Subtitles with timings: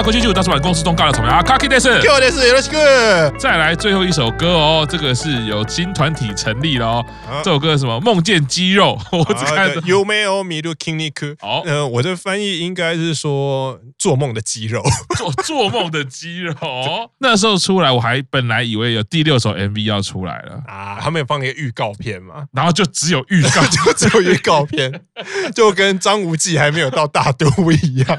[0.00, 3.38] 加国庆剧，大叔版公司中尬了草莓啊，卡基德斯，卡基德斯，よろしく。
[3.38, 7.04] 再来最后一首歌哦，这个是有新团体成立了哦。
[7.28, 8.00] 啊、这首歌是什么？
[8.00, 11.36] 梦见肌肉， 我只看到梦を见る筋肉。
[11.38, 14.82] 好，呃，我的翻译应该是说做梦的肌肉，
[15.14, 16.54] 做做梦的肌肉。
[17.18, 25.02] 那时候出来，我还本来以为有第六首 MV 要出来了啊，他们有放一个预告片嘛，然后就只有预告， 就只有预告片，
[25.54, 28.18] 就跟张无忌还没有到大都一样，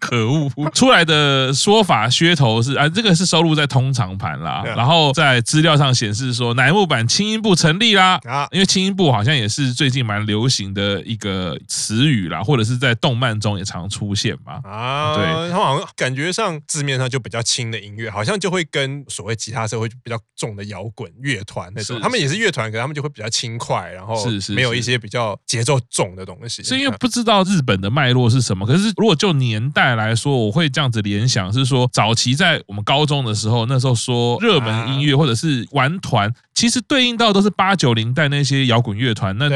[0.00, 0.50] 可恶！
[0.72, 8.19] 出 来的说法噱头是啊，这个是收录在通常盘啦，然后在资料上显示说乃木坂轻音部成立啦？
[8.25, 14.59] 啊，因为轻音部好像也是最近蛮流行的一个词语啦，或者是在动漫中也常出现嘛。
[14.63, 22.39] 啊，对，他们好像感觉上字面上就比较轻的音乐，好像就会跟所谓吉他社会比较重的摇滚乐团那种，他们也是。
[22.39, 39.49] 乐团，可是他们就会比较轻快，然后是是没有一些比较节奏重的东西，是因为不知道日本的脉络是什么，可是如果就年代来说，我会这样子联想，是说早期在我们高中的时候，那时候说热门音乐或者是玩团，其实对应到都是八九零代那些摇滚乐团，那。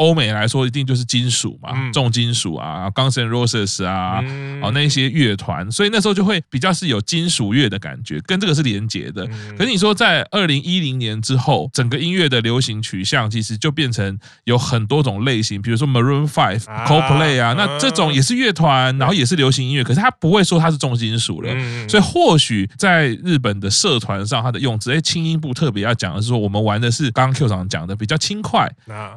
[0.00, 9.26] 欧美来说，一定就是金属嘛，嗯、重金属啊，Guns N' Roses 啊，嗯、哦那些乐团，所以那时候就会比较是有金属乐的感觉，跟这个是连结的。
[9.26, 21.52] 嗯、可是你说在二零一零年之后，整个音乐的流行取向其实就变成有很多种类型，比如说 Maroon Five、啊、Coldplay 啊，那这种也是乐团，然后也是流行音乐，可是他不会说它是重金属了。
[21.52, 28.66] 嗯、所以或许在日本的社团上，它的用词，哎，轻音部特别要讲的是说，我们玩的是刚刚 Q 长讲的比较轻快，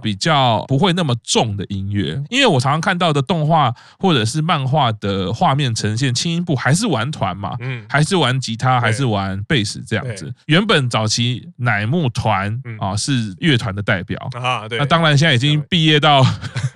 [0.01, 0.65] 比较。
[0.73, 10.33] 不会那么重的音乐，因为我常常看到的动画或者是漫画的画面呈现，轻音部还是玩团嘛，嗯，还是玩吉他，还是玩贝斯这样子。
[10.47, 14.17] 原本早期乃木团啊是乐团的代表。
[14.33, 16.25] 啊，对，那当然现在已经毕业到，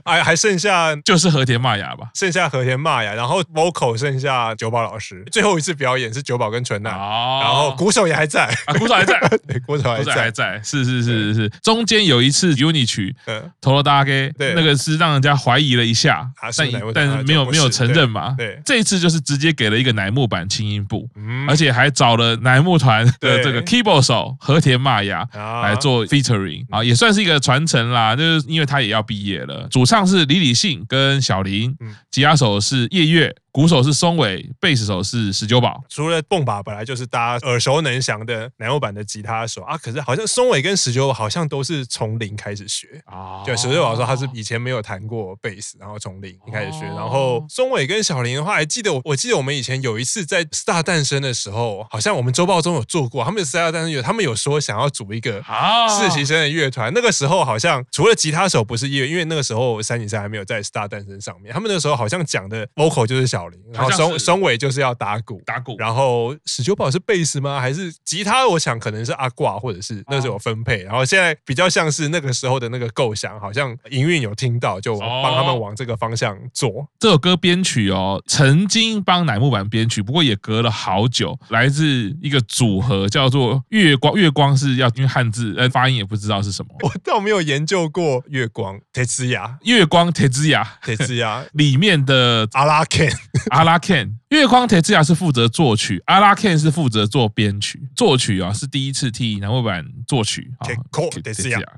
[0.07, 8.47] 还还剩下就是和田玛雅吧，剩下和田玛雅，然后 vocal 剩下九宝老师，最后一次表演是九宝跟纯奈，然后鼓手也还在，
[8.77, 13.15] 鼓手还在， 对鼓手还在，还在，是是是是是，中间有一次 UNI 曲，
[13.59, 13.87] 投了。
[13.87, 18.35] 大给对，那个是让人家怀疑了一下，但但是没有没有承认嘛。
[18.37, 21.09] 对，这一次就是直接给了一个乃木坂轻音部，
[21.47, 25.25] 而且还找了乃木团的这个 keyboard 手和田玛雅
[25.63, 28.13] 来做 featuring 啊，也算是一个传承啦。
[28.13, 31.75] 就是因为他也要毕业了，主唱是李李信跟小林，
[32.11, 33.35] 吉他手是叶月。
[33.57, 35.83] 鼓手是松尾，贝斯手是十九宝。
[35.89, 43.41] 除了蹦吧本来就是大家耳熟能详的南欧版的吉他手啊，可是好像松尾跟十九宝好像都是从零开始学啊。
[43.43, 46.85] 对，十九宝说他是以前没有弹过贝斯，然后从零开始学。
[46.85, 55.43] 然后松尾跟小林的话，还记得我，我记得我们以前有一次在 Star 诞生的时候，好像我们周报中有做过，他们 Star 诞生有他们有说想要组一个
[55.89, 56.91] 实习生的乐团。
[56.93, 63.46] 那个时候好像除了吉他手不是乐，因为那个时候三井寿还没有在 Star 诞生上面，他们那个时候好像讲的 vocal 就是小。
[63.73, 65.75] 然后松松尾就是要打鼓，打鼓。
[65.77, 67.59] 然后十九宝是贝斯吗？
[67.59, 68.47] 还是吉他？
[68.47, 70.83] 我想可能是阿挂，或者是那时候有分配。
[70.83, 76.87] 然后现在比较像是那个时候的那个构想，好像营运有听到，就帮他们往这个方向做。
[76.99, 81.37] 这首歌编曲哦，曾经帮乃木坂编曲，不过也隔了好久。
[81.49, 86.69] 来自一个组合叫做月光，月光是要因为汉字，呃，发音也不知道是什么。
[86.83, 88.79] 我倒没有研究过月光。
[88.93, 93.13] 铁之牙，月光铁之牙，铁之牙里面的阿拉 Ken。
[93.49, 97.81] 阿拉 Ken，月光铁之牙是负责作曲，阿拉 Ken 是负责做编曲。
[97.95, 100.67] 作曲啊是第一次替乃木坂作曲，啊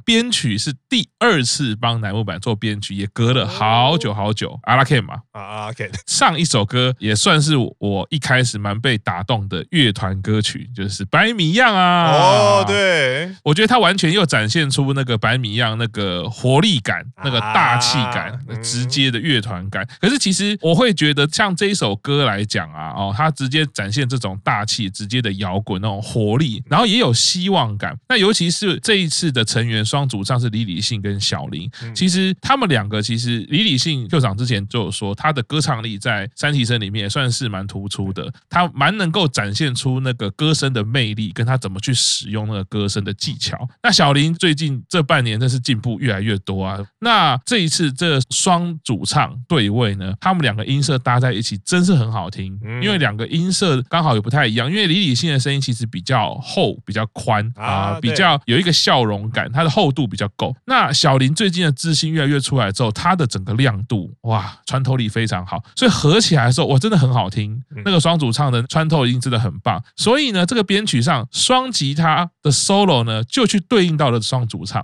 [0.03, 4.59] 编曲是第二次帮乃木坂做编曲，也隔了好久好久。
[4.63, 12.11] 阿拉 Ken 嘛，阿拉 Ken 上一首歌也算是我一开始蛮被打动的乐团歌曲，就是白米样啊。
[12.13, 19.87] 哦，对，我觉得他完全又展现出那个白米样那个活力感、那个大气感、直接的乐团感。
[20.01, 21.55] 可是其实我会觉得像。
[21.59, 27.97] 这一首歌来讲啊，哦，他直接展现这种大气、直接的摇滚那种活力，然后也有希望感。
[28.07, 43.67] 那尤其是这一次的成员双主唱是李李信跟小林，其实他们两个其实李李信校长之前就有说，他的歌唱力在三体生里面也算是蛮突出的，他蛮能够展现出那个歌声的魅力，跟他怎么去使用那个歌声的技巧。
[43.83, 46.79] 那小林最近这半年真是进步越来越多啊。
[46.99, 51.59] 那这一次这双主唱对位呢，他们两个音色搭在一起。
[51.65, 54.69] 真是很好听，因为两个音色刚好也不太一样。
[54.69, 60.55] 因为李李信的声音其实比较厚、比较宽啊，比较有一个笑容感，它的厚度比较够。
[60.65, 67.59] 那小林最近的自信越来越出来之后，它的整个亮度哇，穿透力非常好，所以合起来的时候，哇，真的很好听。
[67.83, 69.81] 那个双主唱的穿透音真的很棒。
[69.95, 74.83] 所以呢，这个编曲上双吉他的 solo 呢，就去对应到了双主唱。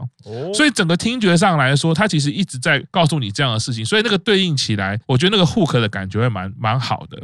[0.54, 3.86] 所以整个听觉上来说，它其实一直在告诉你这样的事情。
[3.86, 6.46] 所以那个对应起来，我觉得那个 hook 的感觉会蛮。
[6.58, 7.20] 蛮好的，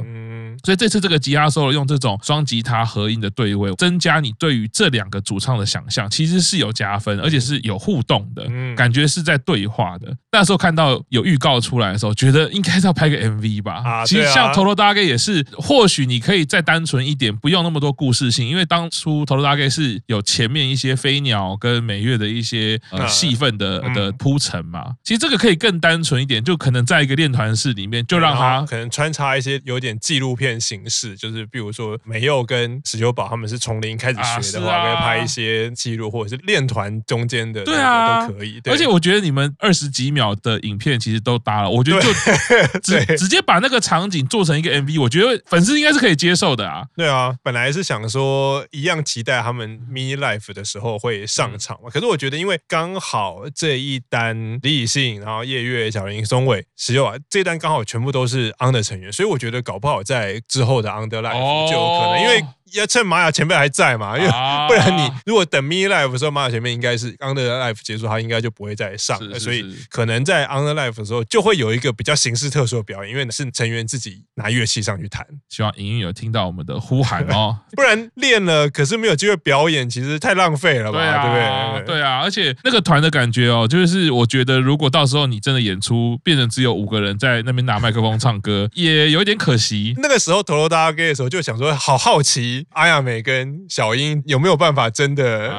[0.63, 10.15] 所以这次这个吉他 solo 用这种双吉他合音的对位，增加你对于这两个主唱的想象，其实是有加分，而且是有互动的，嗯感觉是在对话的。
[10.31, 13.81] 那时候看到有预告出来的时候，觉得应该是要拍个 MV 吧。
[13.83, 24.95] 啊，其实像 TOTODAGE 也是，或许你可以再单纯一点，不用那么多故事性，因为当初 TOTODAGE 是有前面一些飞鸟跟美月的一些呃 戏份的的铺陈嘛。
[25.03, 38.59] 其实这个可以更单纯一点，就可能在一个练团室里面，就让他可能穿插一些有点纪录片形式，就是比如说美佑跟石久宝他们是从零开始学的话，可以拍一些记录，或者是练团中间的，对啊，都可以。
[38.65, 42.11] 而且我觉得你们二十几秒的影片其实都搭了，我觉得就
[42.81, 46.83] 直直接把那个场景做成一个 MV，我觉得粉丝应该是可以接受的啊。
[46.95, 62.45] 对啊，本来是想说一样期待他们 mini life 的时候会上场嘛，可是我觉得因为刚好这一单李以信，然后叶月、小林、松尾、石友啊，这一单刚好全部都是 under 成员，所以我觉得搞不好在之后的 under life 就有可能，因为。
[62.73, 64.29] 要趁玛雅前辈还在嘛，因为
[64.67, 75.25] 不然你如果等 mini life 的时候，玛雅前辈应该是 under life 结束，他应该就不会再上了，所以可能在 under life 的时候就会有一个比较形式特殊的表演，因为是成员自己拿乐器上去弹。
[75.49, 81.95] 希望莹莹有听到我们的呼喊哦， 不然练了可是没有机会表演，其实太浪费了吧，对啊，对不对？
[81.95, 89.93] 对啊，而且那个团的感觉哦，就是我觉得如果到时候你真的演出变成只有五个人在那边拿麦克风唱歌，也有点可惜。
[89.97, 95.49] 那个时候 TOTODAGE 的时候就想说，好好奇阿亚美跟小英有没有办法真的？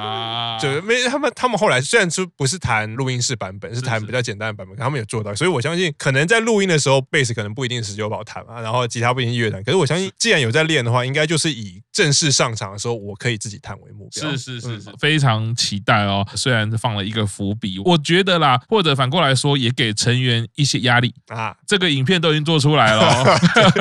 [0.68, 14.30] 啊，就没他们，他们后来虽然说不是弹录音室版本，是弹比较简单的版本，他们有做到，所以我相信可能在录音的时候，贝斯可能不一定是石久保弹嘛，然后吉他不一定是乐团，可是我相信既然有在练的话，应该就是以正式上场的时候我可以自己弹为目标。
[14.30, 16.26] 是是是是，非常期待哦。
[16.34, 21.54] 虽然放了一个伏笔，我觉得啦，或者反过来说，也给成员一些压力啊。
[21.66, 23.24] 这个影片都已经做出来了，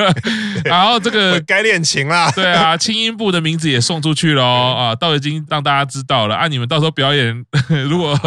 [0.64, 6.48] 然后这个该练琴啦，对啊，轻音部的名字也送出去了啊，都已经让大家知道了啊！
[6.48, 7.44] 你们到时候表演，
[7.88, 8.18] 如果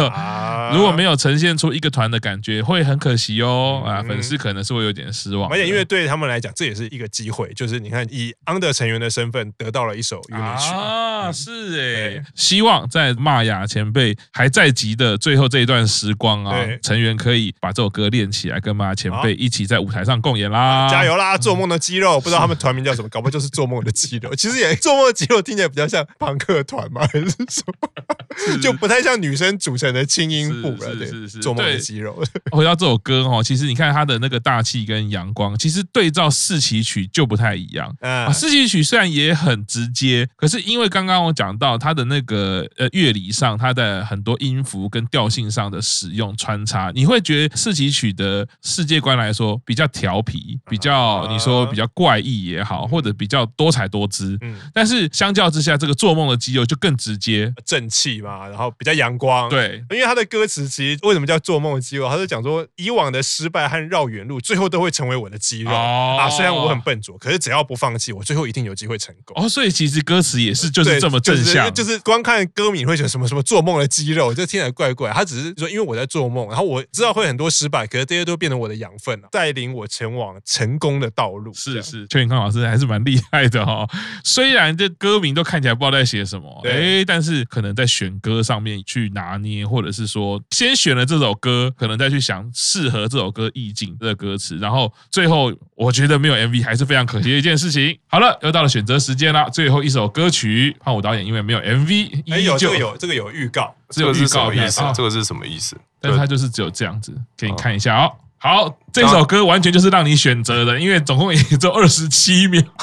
[0.72, 3.82] 如果没有呈现出一个团的感觉，会很可惜哦。
[3.84, 4.02] 啊！
[4.06, 5.50] 粉丝可能是会有点失望。
[5.50, 6.06] 而且因为对。
[6.06, 20.88] 他们来讲，这也是一个机会，就是你看以 under 成员的身份得到了一首 unit 曲啊，是哎，希望在玛雅前辈还在籍的最后这一段时光啊，成员可以把这首歌练起来，跟玛雅前辈一起在舞台上共演啦！
[20.90, 21.36] 加油啦！
[21.36, 24.34] 做梦的肌肉，不知道他们团名叫什么，搞不好就是做梦的肌肉。
[24.36, 27.06] 其实也做梦的肌肉听起来比较像朋克团嘛？
[27.06, 28.56] 还是什么？
[28.60, 30.94] 就不太像女生组成的轻音部了。
[30.94, 32.22] 对，是是做梦的肌肉。
[32.50, 37.94] 回到这首歌哦，其实你看它的那个大气跟阳光，其实对照四期曲就不太一样。
[38.00, 54.36] 啊，四期曲虽然也很直接，可是因为刚刚刚我讲到它的那个呃乐理上，它的很多音符跟调性上的使用穿插，你会觉得四期曲的世界观来说比较调皮，比较你说比较怪异也好，或者比较多彩多姿。
[54.40, 59.48] 嗯，但是相较之下，这个做梦的肌肉就更直接，正气嘛，然后比较阳光。
[59.48, 62.08] 对，因为他的歌词其实为什么叫做梦的肌肉？
[62.08, 66.28] 他是讲说以往的失败和绕远路，最后都会成为我的肌肉啊。
[66.28, 69.42] 虽然我很笨拙，可是只要不放弃，我最后一定有机会成功。
[69.42, 75.10] 哦，所以其实歌词也是就是这么正向，就是光看歌名会觉得什么什么做梦的肌肉，这听起来怪怪。
[75.12, 81.52] 他只是说，因为我在做梦，然后我知道会很多失败，可是这些都变成我的养分了，带领我前往成功的道路。
[81.54, 83.86] 是是，邱永康老师还是蛮厉害的哈。
[84.24, 97.98] 虽然这歌名都看起来不知道在写什么，哎，但是可能在选歌上面去拿捏，或者是说先选了这首歌，可能再去想适合这首歌意境的歌词，然后最后我觉得没有 MV 还是非常可惜的一件事情。
[98.08, 105.76] 好了，又到了选择时间了，最后一首歌曲，胖虎导演因为没有 MV，哎有这个有这个有预告，只有预告意思，这个是什么意思？
[106.00, 108.12] 但是他就是只有这样子，给你看一下哦。
[108.46, 112.62] 好，这首歌完全就是让你选择的，因为总共也只有二十七秒。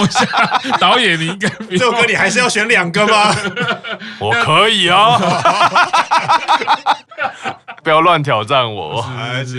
[0.00, 0.26] 我想
[0.80, 3.36] 导演你应该这首歌你还是要选两个吗？
[4.18, 5.20] 我可以啊，
[7.84, 9.06] 不要乱挑战我。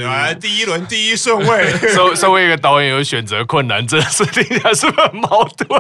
[0.04, 5.80] 来，第一轮第一顺位，身身为一个导演有选择困难，这是听起来是不是很矛盾？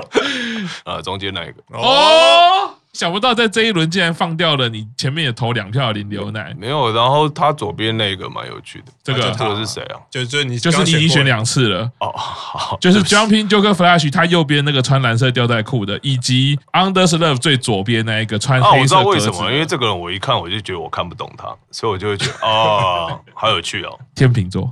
[0.84, 2.75] 啊，中间那一个哦。
[2.94, 9.98] 想不到在这一轮竟然放掉了你前面也投两票的林流奶，没有，然后他左边那个蛮有趣的，这个这个是谁啊？
[10.12, 18.78] 就就你就是你已经选两次了哦，好，就是 Jumping Joker Flash 他右边那个穿蓝色吊带裤的，以及 Under's Love 最左边那一个穿黑色。
[18.82, 24.72] 我知道为什么，因为这个人我一看我就觉得我看不懂他，所以我就会觉得哦，好有趣哦， 天秤座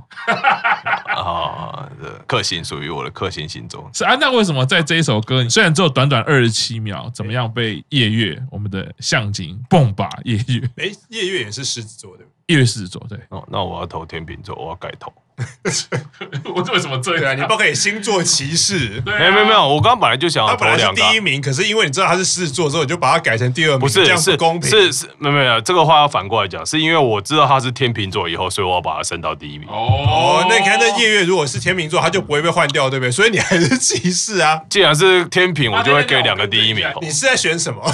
[1.16, 1.90] 啊，
[2.28, 8.12] 克星属于我的克星星座是啊，那为什么在这一首歌，你虽然只有短短二十七秒，怎么样被夜？
[8.12, 15.10] 月，我们的象精蹦吧夜月，哎，夜月也是狮子座的，夜月狮子座，对，哦，那我要投天秤座，我要改投，
[16.54, 17.20] 我为什么这样？
[17.22, 19.00] 对啊，你不可以星座歧视。
[19.04, 24.68] 对啊、没有没有没有，我刚刚本来就想要他本来是投两个第一名，可是因为你知道他是狮子座之后，你就把他改成第二名，不是这样不公平。
[24.70, 29.68] 是是，没有没有，这个话要反过来讲，是因为我知道他是天秤座以后，所以我要把他升到第一名。
[29.68, 33.10] 哦，那你看那夜月如果是天秤座，他就不会被换掉，对不对？
[33.10, 34.60] 所以你还是歧视啊。
[34.68, 36.86] 既然是天平，我就会给两个第一名。
[37.00, 37.80] 你是在选什么？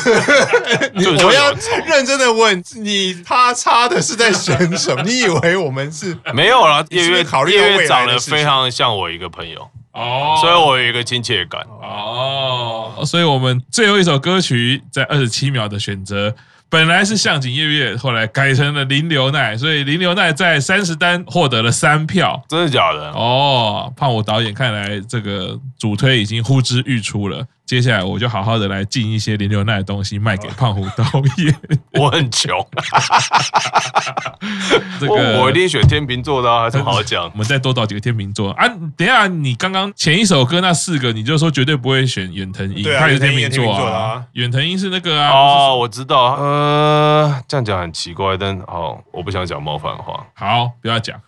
[1.24, 1.52] 我要
[1.86, 5.02] 认真的问你，他差的是在选什么？
[5.08, 13.02] 你以为我们是没有啦，夜月考虑夜月长得非常像我一个朋友哦，所以我有一个亲切感哦。
[13.04, 16.34] 所以我们最后一首歌曲在二十七秒的选择。
[16.70, 23.10] 本来是向井夜月，后来改成了林流奈，所以林流奈在三十单获得了三票，真的假的？
[23.12, 27.42] 哦，胖虎导演看来这个主推已经呼之欲出了。
[27.68, 31.04] 接下来我就好好的来进一些林流奈的东西卖给胖虎导
[31.36, 31.54] 演。
[32.00, 32.58] 我很穷，
[34.98, 37.24] 这个我一定选天秤座的，还是好讲。
[37.24, 38.66] 我们再多找几个天秤座啊！
[38.96, 44.24] 等一下，你刚刚前一首歌那四个，你就说绝对不会选远藤英，他也是天秤座啊。
[44.32, 45.30] 远藤英是那个啊。
[45.30, 46.36] 哦，我知道。
[46.36, 50.26] 呃，这样讲很奇怪，但好，我不想讲冒犯话。
[50.32, 51.20] 好，不要讲。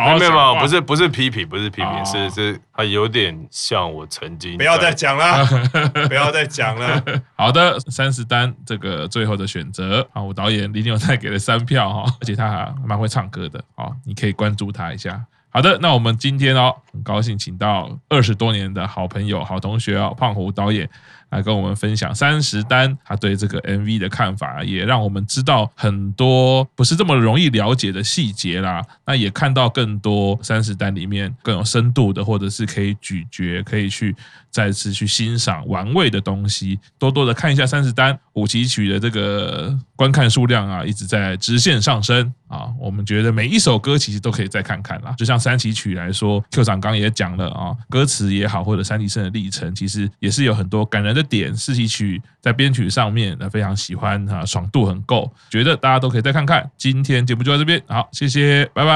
[0.00, 4.56] 没有没有，不是不是批评，不是批评，是是，他有点像我曾经。
[4.56, 5.44] 不要再讲了，
[6.08, 7.02] 不要再讲了。
[7.36, 15.20] 好的，三十单这个最后的选择啊，我导演李纽泰给了三票哈，而且他还蛮会唱歌的啊，你可以关注他一下。
[15.50, 20.88] 好的，那我们今天哦，很高兴请到二十多年的好朋友、好同学哦，胖虎导演。
[21.30, 28.82] 来跟我们分享三十单他对这个 MV 的看法，也让我们知道很多不是这么容易了解的细节啦。
[29.04, 34.14] 那也看到更多三十单里面更有深度的，或者是可以咀嚼、可以去
[34.50, 36.78] 再次去欣赏、玩味的东西。
[36.98, 42.68] 多多的看一下三十单五期曲的这个观看数量啊，一直在直线上升啊。
[42.78, 45.14] 我们觉得每一首歌其实都可以再看看啦。
[45.18, 51.54] 就像三期曲来说，Q 长刚也讲了啊，歌词也好，或者三期生的历程，其实也是有很多感人的点。
[51.56, 56.70] 四期曲在编曲上面那，非常喜欢哈，爽度很够，觉得大家都可以再看看。
[56.76, 58.88] 今天节目就到这边，好，谢谢，拜拜，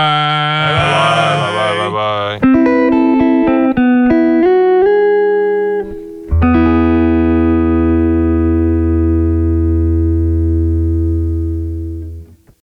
[0.70, 3.01] 拜拜，拜拜，拜拜。